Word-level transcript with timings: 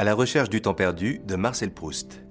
À 0.00 0.04
la 0.04 0.14
recherche 0.14 0.48
du 0.48 0.62
temps 0.62 0.72
perdu 0.72 1.20
de 1.26 1.36
Marcel 1.36 1.74
Proust. 1.74 2.22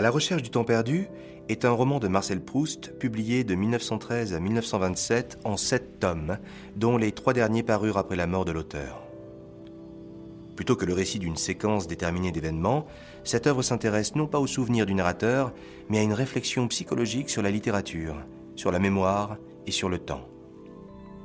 À 0.00 0.02
la 0.02 0.10
recherche 0.10 0.40
du 0.40 0.48
temps 0.48 0.64
perdu 0.64 1.08
est 1.50 1.66
un 1.66 1.72
roman 1.72 1.98
de 1.98 2.08
Marcel 2.08 2.40
Proust 2.40 2.98
publié 2.98 3.44
de 3.44 3.54
1913 3.54 4.32
à 4.32 4.40
1927 4.40 5.40
en 5.44 5.58
sept 5.58 6.00
tomes, 6.00 6.38
dont 6.74 6.96
les 6.96 7.12
trois 7.12 7.34
derniers 7.34 7.62
parurent 7.62 7.98
après 7.98 8.16
la 8.16 8.26
mort 8.26 8.46
de 8.46 8.52
l'auteur. 8.52 9.02
Plutôt 10.56 10.74
que 10.74 10.86
le 10.86 10.94
récit 10.94 11.18
d'une 11.18 11.36
séquence 11.36 11.86
déterminée 11.86 12.32
d'événements, 12.32 12.86
cette 13.24 13.46
œuvre 13.46 13.60
s'intéresse 13.60 14.14
non 14.14 14.26
pas 14.26 14.40
au 14.40 14.46
souvenir 14.46 14.86
du 14.86 14.94
narrateur, 14.94 15.52
mais 15.90 15.98
à 15.98 16.02
une 16.02 16.14
réflexion 16.14 16.66
psychologique 16.68 17.28
sur 17.28 17.42
la 17.42 17.50
littérature, 17.50 18.16
sur 18.56 18.72
la 18.72 18.78
mémoire 18.78 19.36
et 19.66 19.70
sur 19.70 19.90
le 19.90 19.98
temps. 19.98 20.26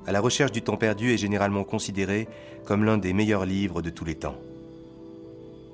À 0.05 0.11
la 0.11 0.19
recherche 0.19 0.51
du 0.51 0.63
temps 0.63 0.75
perdu 0.75 1.13
est 1.13 1.17
généralement 1.17 1.63
considéré 1.63 2.27
comme 2.65 2.83
l'un 2.83 2.97
des 2.97 3.13
meilleurs 3.13 3.45
livres 3.45 3.81
de 3.81 3.89
tous 3.89 4.03
les 4.03 4.15
temps. 4.15 4.35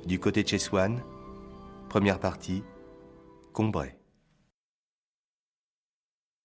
Du 0.06 0.20
côté 0.20 0.44
de 0.44 0.48
chez 0.48 0.60
Swann, 0.60 1.02
première 1.90 2.20
partie, 2.20 2.62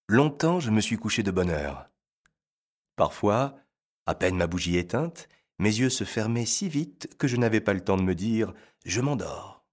Longtemps, 0.07 0.59
je 0.59 0.71
me 0.71 0.81
suis 0.81 0.97
couché 0.97 1.23
de 1.23 1.31
bonne 1.31 1.49
heure. 1.49 1.89
Parfois, 2.95 3.55
à 4.05 4.15
peine 4.15 4.37
ma 4.37 4.47
bougie 4.47 4.77
éteinte, 4.77 5.27
mes 5.59 5.69
yeux 5.69 5.89
se 5.89 6.03
fermaient 6.03 6.45
si 6.45 6.69
vite 6.69 7.15
que 7.17 7.27
je 7.27 7.37
n'avais 7.37 7.61
pas 7.61 7.73
le 7.73 7.83
temps 7.83 7.97
de 7.97 8.03
me 8.03 8.15
dire 8.15 8.53
je 8.85 9.01
m'endors. 9.01 9.65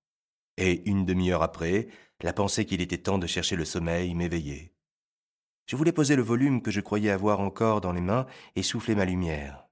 Et 0.57 0.89
une 0.89 1.05
demi-heure 1.05 1.43
après, 1.43 1.89
la 2.21 2.33
pensée 2.33 2.65
qu'il 2.65 2.81
était 2.81 2.99
temps 2.99 3.19
de 3.19 3.27
chercher 3.27 3.57
le 3.57 3.65
sommeil 3.65 4.15
m'éveillait. 4.15 4.73
Je 5.67 5.77
voulais 5.77 5.93
poser 5.93 6.17
le 6.17 6.23
volume 6.23 6.63
que 6.63 6.71
je 6.71 6.81
croyais 6.81 7.11
avoir 7.11 7.41
encore 7.41 7.81
dans 7.81 7.93
les 7.93 8.01
mains 8.01 8.27
et 8.57 8.63
souffler 8.63 8.95
ma 8.95 9.05
lumière. 9.05 9.64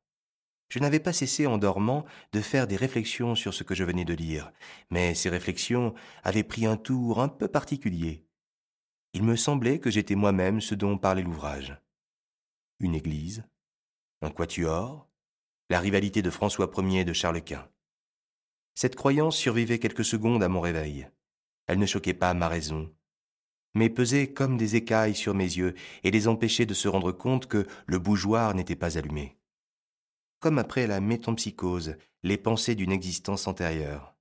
Je 0.73 0.79
n'avais 0.79 1.01
pas 1.01 1.13
cessé 1.13 1.47
en 1.47 1.59
dormant 1.59 2.07
de 2.33 2.41
faire 2.41 2.67
des 2.67 2.77
réflexions 2.77 3.35
sur 3.35 3.53
ce 3.53 3.63
que 3.63 3.75
je 3.75 3.85
venais 3.85 4.07
de 4.07 4.15
lire, 4.15 4.51
mais 4.89 5.15
ces 5.15 5.29
réflexions 5.29 5.93
avaient 6.23 6.45
pris 6.45 6.65
un 6.65 6.79
tour 6.79 7.21
un 7.21 7.29
peu 7.29 7.47
particulier. 7.47 8.25
Il 9.13 9.23
me 9.23 9.37
semblait 9.37 9.81
que 9.81 9.91
j'étais 9.91 10.15
moi-même 10.15 10.63
ce 10.63 10.75
dont 10.75 10.97
parlait 10.97 11.21
l'ouvrage. 11.21 11.77
Une 12.81 12.95
église, 12.95 13.45
un 14.23 14.31
quatuor, 14.31 15.07
la 15.69 15.79
rivalité 15.79 16.23
de 16.23 16.31
François 16.31 16.71
Ier 16.79 17.01
et 17.01 17.05
de 17.05 17.13
Charles 17.13 17.43
Quint. 17.43 17.69
Cette 18.75 18.97
croyance 18.97 19.37
survivait 19.37 19.79
quelques 19.79 20.07
secondes 20.07 20.43
à 20.43 20.49
mon 20.49 20.63
réveil. 20.63 21.07
Elle 21.67 21.81
ne 21.81 21.85
choquait 21.85 22.15
pas 22.15 22.33
ma 22.33 22.49
raison, 22.49 22.91
mais 23.75 23.91
pesait 23.91 24.33
comme 24.33 24.57
des 24.57 24.75
écailles 24.75 25.17
sur 25.17 25.35
mes 25.35 25.45
yeux 25.45 25.75
et 26.03 26.11
les 26.11 26.29
empêchait 26.29 26.65
de 26.65 26.73
se 26.73 26.89
rendre 26.89 27.13
compte 27.13 27.47
que 27.47 27.67
le 27.85 27.99
bougeoir 27.99 28.55
n'était 28.55 28.75
pas 28.75 28.97
allumé 28.97 29.37
comme 30.43 30.59
après 30.59 30.89
la 30.89 31.01
métempsychose, 31.01 31.95
les 32.25 32.37
pensées 32.37 32.75
d'une 32.75 32.91
existence 32.91 33.47
antérieure. 33.47 34.17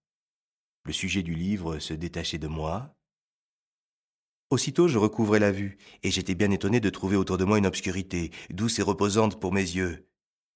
Le 0.86 0.94
sujet 0.94 1.24
du 1.24 1.34
livre 1.34 1.80
se 1.80 1.96
détachait 1.96 2.38
de 2.38 2.48
moi. 2.48 2.96
Aussitôt 4.52 4.88
je 4.88 5.00
recouvrais 5.00 5.40
la 5.40 5.52
vue, 5.52 5.80
et 6.04 6.12
j'étais 6.12 6.36
bien 6.36 6.52
étonné 6.52 6.80
de 6.80 6.92
trouver 6.92 7.16
autour 7.18 7.40
de 7.40 7.44
moi 7.44 7.58
une 7.58 7.66
obscurité, 7.66 8.30
douce 8.52 8.78
et 8.78 8.84
reposante 8.84 9.40
pour 9.40 9.52
mes 9.52 9.62
yeux, 9.62 10.08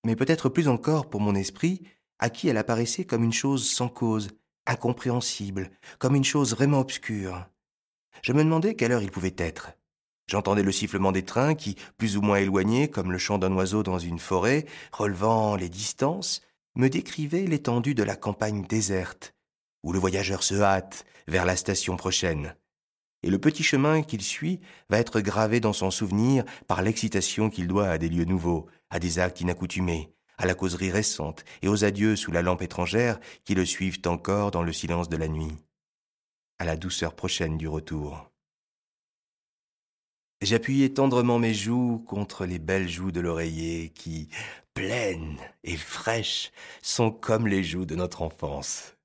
mais 0.06 0.16
peut-être 0.16 0.50
plus 0.50 0.68
encore 0.68 1.10
pour 1.10 1.20
mon 1.20 1.34
esprit, 1.34 1.82
à 2.20 2.30
qui 2.30 2.48
elle 2.48 2.58
apparaissait 2.58 3.06
comme 3.06 3.24
une 3.24 3.34
chose 3.34 3.68
sans 3.68 3.90
cause, 3.90 4.30
incompréhensible, 4.68 5.72
comme 5.98 6.16
une 6.16 6.24
chose 6.24 6.54
vraiment 6.54 6.80
obscure. 6.80 7.44
Je 8.22 8.34
me 8.34 8.44
demandais 8.44 8.76
quelle 8.76 8.92
heure 8.92 9.02
il 9.02 9.12
pouvait 9.12 9.36
être. 9.38 9.72
J'entendais 10.28 10.64
le 10.64 10.72
sifflement 10.72 11.12
des 11.12 11.24
trains 11.24 11.54
qui, 11.56 11.76
plus 11.98 12.18
ou 12.18 12.22
moins 12.22 12.38
éloignés, 12.38 12.90
comme 12.90 13.12
le 13.12 13.18
chant 13.18 13.38
d'un 13.38 13.54
oiseau 13.54 13.84
dans 13.84 14.00
une 14.00 14.20
forêt, 14.20 14.66
relevant 14.92 15.56
les 15.56 15.70
distances, 15.70 16.42
me 16.76 16.90
décrivaient 16.90 17.46
l'étendue 17.46 17.94
de 17.94 18.04
la 18.04 18.16
campagne 18.16 18.66
déserte, 18.66 19.36
où 19.84 19.94
le 19.94 20.00
voyageur 20.00 20.44
se 20.44 20.56
hâte 20.56 21.06
vers 21.28 21.46
la 21.46 21.56
station 21.56 21.96
prochaine. 21.96 22.56
Et 23.24 23.30
le 23.30 23.40
petit 23.40 23.64
chemin 23.64 24.04
qu'il 24.04 24.22
suit 24.22 24.60
va 24.90 25.00
être 25.00 25.22
gravé 25.22 25.60
dans 25.60 25.74
son 25.74 25.90
souvenir 25.90 26.44
par 26.68 26.82
l'excitation 26.82 27.50
qu'il 27.50 27.68
doit 27.68 27.88
à 27.88 27.98
des 27.98 28.10
lieux 28.10 28.26
nouveaux, 28.26 28.68
à 28.90 29.00
des 29.00 29.20
actes 29.20 29.42
inaccoutumés, 29.42 30.12
à 30.38 30.46
la 30.46 30.54
causerie 30.54 30.92
récente 30.92 31.44
et 31.62 31.68
aux 31.68 31.86
adieux 31.86 32.16
sous 32.16 32.32
la 32.32 32.42
lampe 32.42 32.62
étrangère 32.62 33.20
qui 33.44 33.56
le 33.56 33.66
suivent 33.66 34.02
encore 34.06 34.52
dans 34.52 34.64
le 34.64 34.74
silence 34.74 35.10
de 35.10 35.18
la 35.18 35.28
nuit, 35.28 35.56
à 36.60 36.66
la 36.66 36.76
douceur 36.76 37.16
prochaine 37.16 37.58
du 37.58 37.68
retour. 37.68 38.30
J'appuyais 40.46 40.94
tendrement 40.94 41.40
mes 41.40 41.56
joues 41.56 42.04
contre 42.06 42.46
les 42.46 42.60
belles 42.60 42.88
joues 42.88 43.12
de 43.12 43.20
l'oreiller 43.20 43.90
qui, 43.90 44.30
pleines 44.76 45.40
et 45.64 45.76
fraîches, 45.76 46.52
sont 46.84 47.10
comme 47.10 47.48
les 47.48 47.64
joues 47.64 47.88
de 47.88 47.96
notre 47.96 48.22
enfance. 48.22 48.96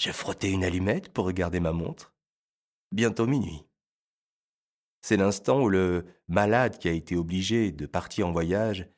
Je 0.00 0.10
frottais 0.10 0.50
une 0.50 0.64
allumette 0.64 1.10
pour 1.10 1.26
regarder 1.26 1.60
ma 1.60 1.70
montre. 1.70 2.12
Bientôt 2.90 3.28
minuit. 3.28 3.62
C'est 5.00 5.16
l'instant 5.16 5.62
où 5.62 5.68
le 5.68 6.06
malade 6.26 6.76
qui 6.76 6.88
a 6.88 6.92
été 6.92 7.14
obligé 7.14 7.70
de 7.70 7.86
partir 7.86 8.26
en 8.26 8.32
voyage 8.32 8.88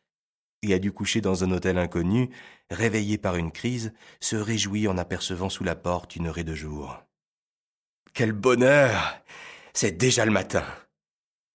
et 0.62 0.72
a 0.72 0.78
dû 0.78 0.92
coucher 0.92 1.20
dans 1.20 1.44
un 1.44 1.50
hôtel 1.50 1.76
inconnu, 1.76 2.30
réveillé 2.70 3.18
par 3.18 3.36
une 3.36 3.52
crise, 3.52 3.92
se 4.18 4.36
réjouit 4.36 4.88
en 4.88 4.96
apercevant 4.96 5.50
sous 5.50 5.64
la 5.64 5.76
porte 5.76 6.16
une 6.16 6.30
raie 6.30 6.42
de 6.42 6.54
jour. 6.54 7.04
Quel 8.14 8.32
bonheur 8.32 9.18
C'est 9.74 9.98
déjà 9.98 10.24
le 10.24 10.32
matin. 10.32 10.64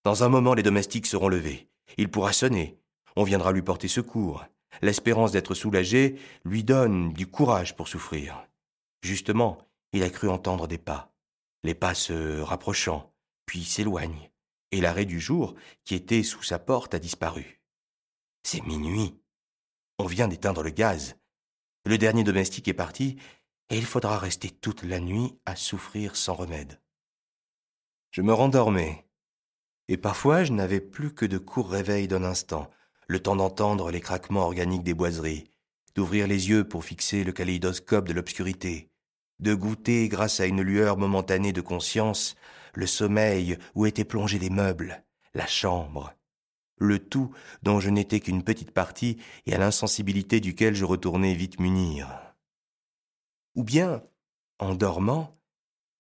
Dans 0.04 0.24
un 0.24 0.30
moment, 0.30 0.54
les 0.54 0.64
domestiques 0.64 1.08
seront 1.08 1.28
levés. 1.28 1.70
Il 1.98 2.10
pourra 2.10 2.34
sonner. 2.34 2.80
On 3.16 3.24
viendra 3.24 3.52
lui 3.52 3.62
porter 3.62 3.88
secours. 3.88 4.46
L'espérance 4.82 5.32
d'être 5.32 5.54
soulagé 5.54 6.20
lui 6.46 6.64
donne 6.64 7.12
du 7.12 7.28
courage 7.28 7.76
pour 7.76 7.88
souffrir. 7.88 8.48
Justement, 9.02 9.58
il 9.92 10.04
a 10.04 10.10
cru 10.10 10.30
entendre 10.30 10.68
des 10.68 10.78
pas. 10.78 11.14
Les 11.64 11.76
pas 11.76 11.94
se 11.94 12.40
rapprochant, 12.40 13.14
puis 13.46 13.64
s'éloignent, 13.66 14.30
et 14.72 14.80
l'arrêt 14.80 15.06
du 15.06 15.20
jour, 15.20 15.56
qui 15.84 15.96
était 15.96 16.24
sous 16.24 16.44
sa 16.44 16.60
porte, 16.60 16.94
a 16.94 17.00
disparu. 17.00 17.62
C'est 18.44 18.66
minuit. 18.66 19.20
On 19.98 20.06
vient 20.06 20.30
d'éteindre 20.30 20.64
le 20.64 20.70
gaz. 20.70 21.18
Le 21.86 21.98
dernier 21.98 22.24
domestique 22.24 22.68
est 22.70 22.74
parti, 22.74 23.18
et 23.70 23.78
il 23.78 23.86
faudra 23.86 24.18
rester 24.18 24.50
toute 24.50 24.84
la 24.84 25.00
nuit 25.00 25.38
à 25.46 25.56
souffrir 25.56 26.16
sans 26.16 26.36
remède. 26.36 26.80
Je 28.12 28.22
me 28.22 28.34
rendormais, 28.34 29.09
et 29.90 29.98
parfois 29.98 30.46
je 30.46 30.54
n'avais 30.54 30.80
plus 30.80 31.14
que 31.14 31.26
de 31.26 31.40
courts 31.40 31.70
réveils 31.70 32.08
d'un 32.08 32.24
instant, 32.24 32.70
le 33.08 33.20
temps 33.20 33.36
d'entendre 33.36 33.90
les 33.92 34.00
craquements 34.00 34.46
organiques 34.46 34.84
des 34.84 34.94
boiseries, 34.94 35.52
d'ouvrir 35.96 36.28
les 36.28 36.50
yeux 36.50 36.64
pour 36.64 36.86
fixer 36.86 37.24
le 37.24 37.32
kaléidoscope 37.32 38.08
de 38.08 38.14
l'obscurité, 38.14 38.92
de 39.40 39.56
goûter, 39.56 40.08
grâce 40.08 40.40
à 40.40 40.46
une 40.46 40.62
lueur 40.62 40.96
momentanée 40.98 41.54
de 41.54 41.62
conscience, 41.62 42.36
le 42.76 42.86
sommeil 42.86 43.58
où 43.74 43.88
étaient 43.88 44.06
plongés 44.06 44.38
les 44.38 44.52
meubles, 44.52 45.04
la 45.34 45.48
chambre, 45.48 46.14
le 46.78 47.00
tout 47.00 47.32
dont 47.64 47.80
je 47.80 47.90
n'étais 47.90 48.20
qu'une 48.20 48.44
petite 48.44 48.72
partie 48.72 49.18
et 49.48 49.56
à 49.56 49.58
l'insensibilité 49.58 50.40
duquel 50.40 50.76
je 50.76 50.86
retournais 50.86 51.34
vite 51.34 51.60
munir. 51.60 52.08
Ou 53.56 53.64
bien, 53.64 54.04
en 54.60 54.76
dormant, 54.76 55.39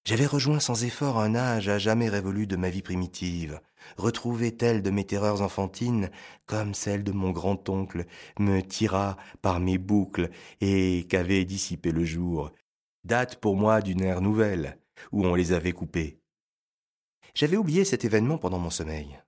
j'avais 0.10 0.26
rejoint 0.26 0.60
sans 0.60 0.86
effort 0.86 1.20
un 1.20 1.36
âge 1.36 1.70
à 1.70 1.78
jamais 1.78 2.10
révolu 2.10 2.48
de 2.48 2.56
ma 2.56 2.72
vie 2.72 2.82
primitive, 2.82 3.62
retrouvé 3.96 4.58
telle 4.58 4.82
de 4.82 4.90
mes 4.90 5.04
terreurs 5.04 5.44
enfantines, 5.44 6.10
comme 6.48 6.74
celle 6.74 7.04
de 7.04 7.12
mon 7.12 7.30
grand-oncle 7.30 8.08
me 8.40 8.62
tira 8.62 9.18
par 9.44 9.60
mes 9.60 9.78
boucles 9.78 10.32
et 10.62 11.06
qu'avait 11.12 11.46
dissipé 11.46 11.92
le 11.92 12.06
jour, 12.06 12.52
date 13.04 13.36
pour 13.36 13.56
moi 13.56 13.82
d'une 13.82 14.02
ère 14.02 14.22
nouvelle, 14.22 14.80
où 15.12 15.28
on 15.28 15.36
les 15.36 15.52
avait 15.52 15.74
coupées. 15.74 16.18
J'avais 17.36 17.58
oublié 17.58 17.86
cet 17.86 18.04
événement 18.04 18.40
pendant 18.40 18.58
mon 18.58 18.72
sommeil. 18.72 19.20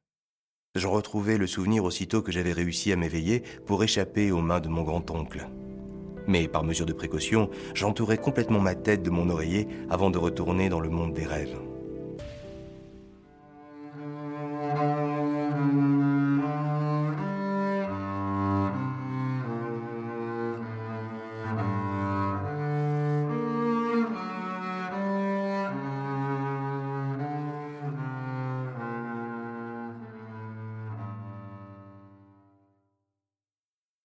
J'en 0.74 0.90
retrouvais 0.90 1.38
le 1.38 1.46
souvenir 1.46 1.84
aussitôt 1.84 2.24
que 2.24 2.32
j'avais 2.32 2.54
réussi 2.54 2.92
à 2.92 2.96
m'éveiller 2.96 3.42
pour 3.68 3.84
échapper 3.84 4.32
aux 4.32 4.42
mains 4.42 4.62
de 4.62 4.70
mon 4.70 4.82
grand-oncle. 4.82 5.48
Mais 6.28 6.48
par 6.48 6.64
mesure 6.64 6.86
de 6.86 6.94
précaution, 6.94 7.50
j'entourais 7.74 8.18
complètement 8.18 8.60
ma 8.60 8.76
tête 8.76 9.04
de 9.04 9.10
mon 9.10 9.30
oreiller 9.30 9.68
avant 9.90 10.10
de 10.10 10.18
retourner 10.18 10.70
dans 10.70 10.80
le 10.80 10.90
monde 10.90 11.14
des 11.14 11.26
rêves. 11.26 11.58